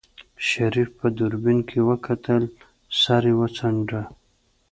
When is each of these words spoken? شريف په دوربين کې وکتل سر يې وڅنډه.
شريف 0.47 0.89
په 0.99 1.07
دوربين 1.17 1.59
کې 1.69 1.79
وکتل 1.89 2.43
سر 3.01 3.23
يې 3.29 3.33
وڅنډه. 3.39 4.01